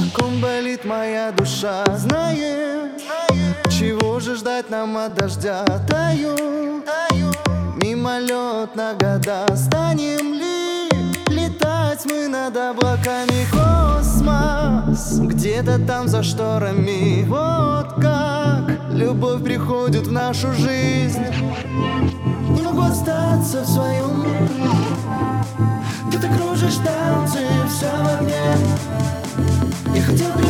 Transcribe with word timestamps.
О 0.00 0.18
ком 0.18 0.40
болит 0.40 0.86
моя 0.86 1.30
душа? 1.30 1.84
Знаем, 1.94 2.92
чего 3.68 4.18
же 4.18 4.34
ждать 4.34 4.70
нам 4.70 4.96
от 4.96 5.14
дождя? 5.14 5.62
Таю, 5.86 6.34
мимолет 7.76 8.74
на 8.74 8.94
года 8.94 9.54
Станем 9.54 10.32
ли? 10.32 10.88
Летать 11.28 12.06
мы 12.06 12.28
над 12.28 12.56
облаками 12.56 13.44
Космос, 13.52 15.18
где-то 15.18 15.78
там 15.86 16.08
за 16.08 16.22
шторами. 16.22 17.22
Вот 17.28 17.92
как 18.00 18.94
любовь 18.94 19.44
приходит 19.44 20.06
в 20.06 20.12
нашу 20.12 20.50
жизнь. 20.54 21.26
Не 22.48 22.62
могу 22.62 22.82
остаться 22.84 23.60
в 23.60 23.68
своем 23.68 24.22
мире. 24.22 24.70
Ты 26.10 26.18
так 26.18 26.34
кружишь 26.38 26.76
танцы, 26.76 27.40
вся 27.68 27.92
в 28.02 28.18
огне 28.18 29.19
do 30.16 30.49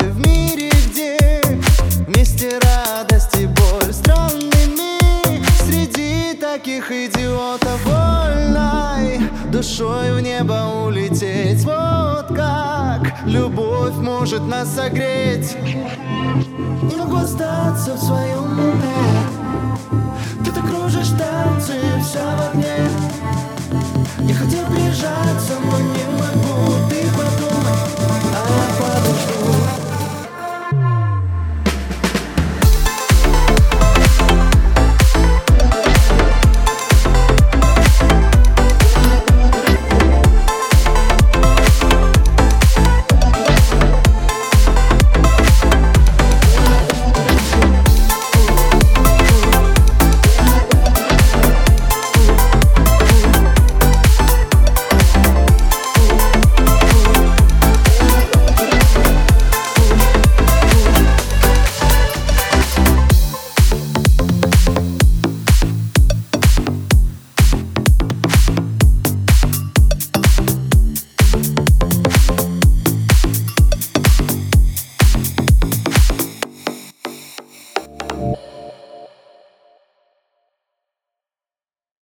в 0.00 0.26
мире, 0.26 0.70
где 0.86 1.40
Вместе 2.06 2.58
радость 2.58 3.36
и 3.40 3.46
боль 3.46 3.92
странными. 3.92 4.98
Среди 5.64 6.34
таких 6.34 6.90
идиотов 6.90 7.84
вольной 7.84 9.20
Душой 9.50 10.12
в 10.12 10.20
небо 10.20 10.84
улететь. 10.86 11.64
Вот 11.64 12.28
как 12.34 13.26
любовь 13.26 13.94
может 13.94 14.42
нас 14.46 14.74
согреть. 14.74 15.56
Не 16.82 16.96
могу 16.96 17.16
остаться 17.16 17.94
в 17.94 17.98
своем 17.98 18.58
уме. 18.58 19.26
Ты 20.44 20.52
так 20.52 20.68
кружишь 20.68 21.08
танцы, 21.08 21.74
вся 22.02 22.36
в 22.36 22.50
огне 22.50 22.95